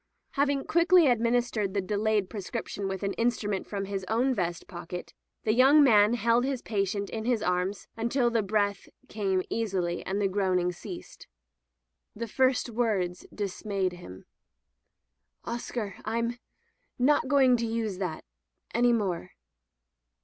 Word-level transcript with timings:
Having 0.31 0.63
quickly 0.63 1.05
administered 1.05 1.75
the 1.75 1.79
delayed 1.79 2.27
prescription 2.27 2.87
with 2.87 3.03
an 3.03 3.13
instrument 3.19 3.67
from 3.67 3.85
his 3.85 4.03
own 4.07 4.33
vest 4.33 4.65
pocket, 4.67 5.13
the 5.43 5.53
young 5.53 5.83
man 5.83 6.15
held 6.15 6.43
his 6.43 6.63
patient 6.63 7.07
in 7.11 7.25
his 7.25 7.43
arms 7.43 7.87
until 7.95 8.31
the 8.31 8.41
breath 8.41 8.89
came 9.09 9.43
easily 9.51 10.03
and 10.03 10.19
the 10.19 10.27
groaning 10.27 10.71
ceased. 10.71 11.27
The 12.15 12.27
first 12.27 12.67
words 12.67 13.27
dismayed 13.31 13.93
him. 13.93 14.25
*' 14.85 15.45
Oscar, 15.53 15.93
Fm— 16.03 16.39
^not 16.99 17.27
going 17.27 17.55
to 17.57 17.67
use 17.67 17.99
that— 17.99 18.25
any 18.73 18.93
more." 18.93 19.33